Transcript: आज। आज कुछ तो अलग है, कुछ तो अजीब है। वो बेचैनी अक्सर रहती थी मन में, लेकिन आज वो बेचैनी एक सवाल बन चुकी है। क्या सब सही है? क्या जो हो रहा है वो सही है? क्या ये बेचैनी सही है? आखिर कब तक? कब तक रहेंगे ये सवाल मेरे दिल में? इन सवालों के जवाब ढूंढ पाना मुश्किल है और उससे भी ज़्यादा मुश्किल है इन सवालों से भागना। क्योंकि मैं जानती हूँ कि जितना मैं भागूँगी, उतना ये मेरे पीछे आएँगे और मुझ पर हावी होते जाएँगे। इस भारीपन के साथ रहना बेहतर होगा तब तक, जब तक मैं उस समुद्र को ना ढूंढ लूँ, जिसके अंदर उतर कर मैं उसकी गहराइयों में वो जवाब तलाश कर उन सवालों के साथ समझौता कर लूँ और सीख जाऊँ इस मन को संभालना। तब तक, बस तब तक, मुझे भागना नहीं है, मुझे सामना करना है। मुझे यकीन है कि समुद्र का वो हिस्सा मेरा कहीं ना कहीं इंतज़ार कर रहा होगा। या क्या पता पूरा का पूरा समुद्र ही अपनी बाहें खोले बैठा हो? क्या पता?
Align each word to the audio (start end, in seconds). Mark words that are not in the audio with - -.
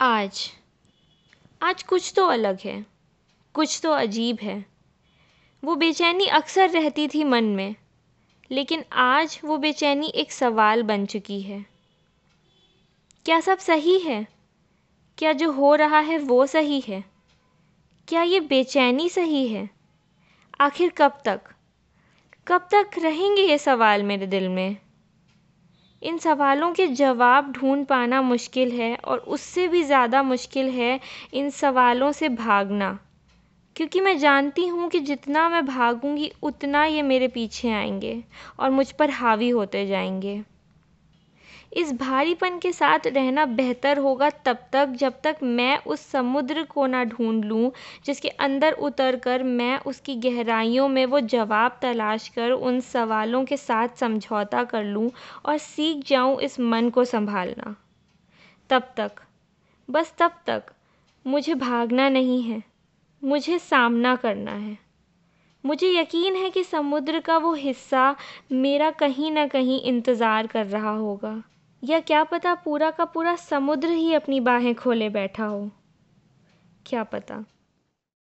आज। 0.00 0.50
आज 1.62 1.82
कुछ 1.82 2.12
तो 2.16 2.26
अलग 2.26 2.58
है, 2.64 2.86
कुछ 3.54 3.80
तो 3.82 3.90
अजीब 3.90 4.38
है। 4.42 4.66
वो 5.64 5.74
बेचैनी 5.74 6.26
अक्सर 6.26 6.70
रहती 6.70 7.08
थी 7.08 7.24
मन 7.24 7.44
में, 7.44 7.74
लेकिन 8.50 8.84
आज 8.92 9.40
वो 9.44 9.56
बेचैनी 9.58 10.06
एक 10.06 10.32
सवाल 10.32 10.82
बन 10.82 11.06
चुकी 11.06 11.40
है। 11.40 11.66
क्या 13.24 13.40
सब 13.40 13.58
सही 13.58 13.98
है? 13.98 14.26
क्या 15.18 15.32
जो 15.32 15.52
हो 15.52 15.74
रहा 15.74 15.98
है 15.98 16.18
वो 16.18 16.46
सही 16.46 16.80
है? 16.80 17.04
क्या 18.08 18.22
ये 18.22 18.40
बेचैनी 18.40 19.08
सही 19.08 19.48
है? 19.48 19.70
आखिर 20.60 20.90
कब 20.90 21.22
तक? 21.24 21.40
कब 22.48 22.68
तक 22.72 22.90
रहेंगे 22.98 23.42
ये 23.42 23.58
सवाल 23.58 24.02
मेरे 24.02 24.26
दिल 24.26 24.48
में? 24.48 24.76
इन 26.04 26.18
सवालों 26.18 26.70
के 26.72 26.86
जवाब 26.86 27.52
ढूंढ 27.52 27.86
पाना 27.86 28.22
मुश्किल 28.22 28.72
है 28.72 28.94
और 28.96 29.18
उससे 29.18 29.68
भी 29.68 29.82
ज़्यादा 29.82 30.22
मुश्किल 30.22 30.68
है 30.70 31.00
इन 31.34 31.50
सवालों 31.50 32.12
से 32.12 32.28
भागना। 32.28 32.98
क्योंकि 33.76 34.00
मैं 34.00 34.18
जानती 34.18 34.66
हूँ 34.66 34.88
कि 34.88 35.00
जितना 35.00 35.48
मैं 35.48 35.66
भागूँगी, 35.66 36.32
उतना 36.42 36.84
ये 36.84 37.02
मेरे 37.02 37.28
पीछे 37.28 37.72
आएँगे 37.72 38.22
और 38.60 38.70
मुझ 38.70 38.90
पर 38.92 39.10
हावी 39.10 39.48
होते 39.48 39.86
जाएँगे। 39.86 40.42
इस 41.74 41.92
भारीपन 41.92 42.58
के 42.58 42.72
साथ 42.72 43.06
रहना 43.06 43.44
बेहतर 43.46 43.98
होगा 43.98 44.28
तब 44.30 44.58
तक, 44.72 44.88
जब 44.88 45.14
तक 45.24 45.36
मैं 45.42 45.78
उस 45.78 46.00
समुद्र 46.00 46.62
को 46.64 46.86
ना 46.86 47.04
ढूंढ 47.04 47.44
लूँ, 47.44 47.70
जिसके 48.04 48.28
अंदर 48.28 48.72
उतर 48.72 49.16
कर 49.16 49.42
मैं 49.42 49.78
उसकी 49.78 50.14
गहराइयों 50.16 50.88
में 50.88 51.04
वो 51.06 51.20
जवाब 51.20 51.78
तलाश 51.82 52.28
कर 52.28 52.50
उन 52.50 52.80
सवालों 52.80 53.44
के 53.44 53.56
साथ 53.56 53.88
समझौता 53.96 54.64
कर 54.64 54.84
लूँ 54.84 55.10
और 55.46 55.58
सीख 55.58 56.04
जाऊँ 56.06 56.40
इस 56.40 56.60
मन 56.60 56.90
को 56.90 57.04
संभालना। 57.04 57.74
तब 58.70 58.92
तक, 58.96 59.12
बस 59.88 60.14
तब 60.18 60.32
तक, 60.46 60.62
मुझे 61.26 61.54
भागना 61.54 62.08
नहीं 62.08 62.42
है, 62.42 62.62
मुझे 63.22 63.58
सामना 63.58 64.16
करना 64.16 64.50
है। 64.50 64.76
मुझे 65.64 65.90
यकीन 65.90 66.36
है 66.36 66.50
कि 66.50 66.62
समुद्र 66.64 67.20
का 67.20 67.36
वो 67.38 67.52
हिस्सा 67.54 68.14
मेरा 68.52 68.90
कहीं 68.90 69.30
ना 69.30 69.46
कहीं 69.46 69.80
इंतज़ार 69.82 70.46
कर 70.46 70.66
रहा 70.66 70.90
होगा। 70.90 71.42
या 71.84 72.00
क्या 72.00 72.24
पता 72.24 72.54
पूरा 72.54 72.90
का 72.90 73.04
पूरा 73.04 73.36
समुद्र 73.36 73.88
ही 73.88 74.14
अपनी 74.14 74.40
बाहें 74.40 74.74
खोले 74.74 75.08
बैठा 75.08 75.44
हो? 75.44 75.70
क्या 76.86 77.04
पता? 77.04 77.44